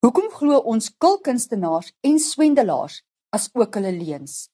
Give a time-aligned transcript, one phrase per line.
[0.00, 3.02] Hoekom glo ons kulkunstenaars en swendelaars
[3.36, 4.46] as ook hulle leuns?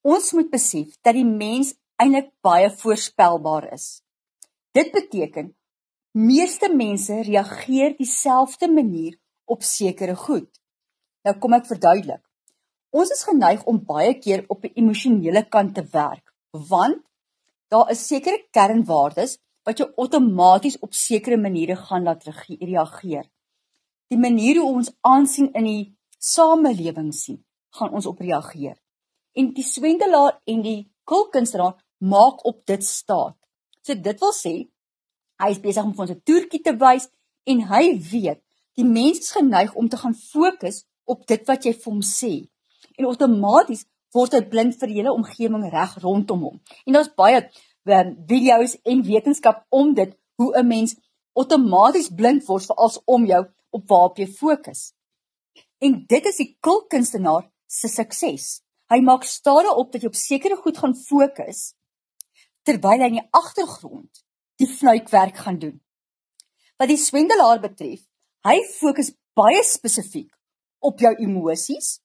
[0.00, 4.00] Ons moet besef dat die mens eintlik baie voorspelbaar is.
[4.72, 5.50] Dit beteken
[6.16, 10.48] meeste mense reageer dieselfde manier op sekere goed.
[11.28, 12.24] Nou kom ek verduidelik.
[12.96, 17.04] Ons is geneig om baie keer op 'n emosionele kant te werk, want
[17.68, 19.36] daar is sekere kernwaardes
[19.70, 23.26] wat jou outomaties op sekere maniere gaan laat reageer.
[24.10, 25.84] Die manier hoe ons aansien in die
[26.18, 27.38] samelewing sien,
[27.78, 28.76] gaan ons op reageer.
[29.38, 33.36] En die swendelaar en die kulkunstenaar maak op dit staat.
[33.86, 34.54] So dit wil sê
[35.40, 37.08] hy is besig om vir ons 'n toertjie te wys
[37.46, 38.42] en hy weet
[38.76, 42.48] die mens is geneig om te gaan fokus op dit wat jy vir hom sê.
[42.98, 46.60] En outomaties word hy blind vir die hele omgewing reg rondom hom.
[46.86, 47.48] En daar's baie
[47.84, 50.96] um, video's en wetenskap om dit hoe 'n mens
[51.32, 54.92] outomaties blind word vir als om jou op waarop jy fokus.
[55.78, 58.62] En dit is die kulkunstenaar se sukses.
[58.90, 61.74] Hy maak stare op dat jy op sekere goed gaan fokus
[62.62, 64.24] terwyl hy in die agtergrond
[64.60, 65.80] die fluitwerk gaan doen.
[66.76, 68.02] Wat die swendelaar betref,
[68.44, 70.30] hy fokus baie spesifiek
[70.84, 72.00] op jou emosies.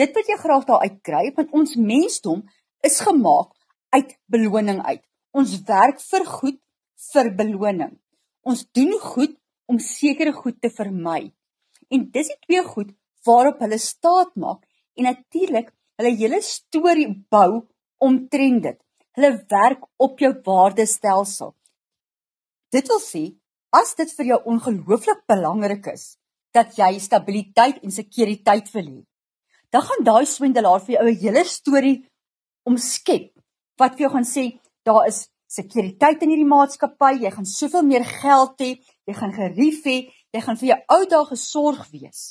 [0.00, 2.42] Dit wat jy graag daar uit kry, want ons mensdom
[2.86, 3.52] is gemaak
[3.92, 5.04] uit beloning uit.
[5.32, 6.58] Ons werk vir goed
[7.12, 7.92] vir beloning.
[8.42, 9.36] Ons doen goed
[9.70, 11.30] om sekere goed te vermy.
[11.90, 12.90] En dis die twee goed
[13.26, 14.64] waarop hulle staat maak
[14.96, 15.70] en natuurlik
[16.00, 17.66] hulle hele storie bou
[18.02, 18.78] omtrent dit.
[19.18, 21.52] Hulle werk op jou waardestelsel.
[22.70, 23.24] Dit wil sê
[23.74, 26.16] as dit vir jou ongelooflik belangrik is
[26.54, 29.00] dat jy stabiliteit en sekuriteit wil hê,
[29.70, 31.98] dan gaan daai swendelaar vir jou 'n hele storie
[32.66, 33.30] omskep
[33.78, 34.44] wat vir jou gaan sê
[34.90, 38.74] daar is sekuriteit in hierdie maatskappy, jy gaan soveel meer geld hê,
[39.08, 39.96] jy gaan gerief hê,
[40.34, 42.22] jy gaan vir jou ou dae gesorg wees.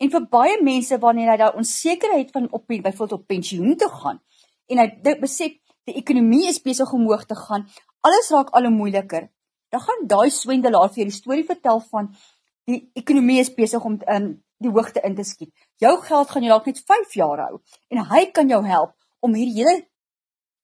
[0.00, 4.20] En vir baie mense wanneer hy daai onsekerheid van op byvoorbeeld op pensioen te gaan
[4.68, 5.54] en hy dit besef
[5.86, 7.64] die ekonomie is besig om hoog te gaan,
[8.02, 9.28] alles raak al hoe moeiliker.
[9.70, 12.10] Dan gaan daai swendelaar vir jou die storie vertel van
[12.66, 14.28] die ekonomie is besig om um,
[14.62, 15.52] die hoogte in te skiet.
[15.82, 17.60] Jou geld gaan jy dalk net 5 jaar hou
[17.92, 19.76] en hy kan jou help om hierdie hele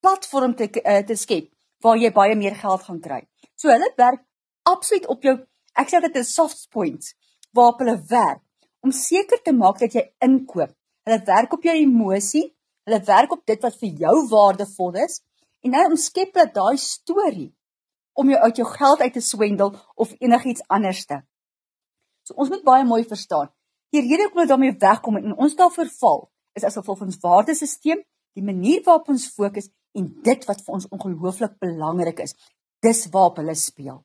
[0.02, 1.48] platform te uh, te skep
[1.82, 3.22] waar jy baie meer geld gaan kry.
[3.58, 4.22] So hulle werk
[4.68, 5.36] absoluut op jou
[5.78, 7.14] ek sê dit is soft points
[7.56, 8.42] waarop hulle werk
[8.82, 10.72] om seker te maak dat jy inkoop.
[11.06, 12.44] Hulle werk op jou emosie,
[12.86, 15.20] hulle werk op dit wat vir jou waardevol is
[15.62, 17.50] en nou omskep hulle daai storie
[18.18, 21.22] om jou uit jou geld uit te swendel of enigiets anderste.
[22.26, 23.50] So ons moet baie mooi verstaan.
[23.92, 26.22] Die rede hoekom ons daarmee wegkom en ons daarvoor val,
[26.56, 28.02] is as gevolg van ons waardesisteem,
[28.36, 32.36] die manier waarop ons fokus en dit wat vir ons ongelooflik belangrik is,
[32.82, 34.00] dis waarop hulle speel.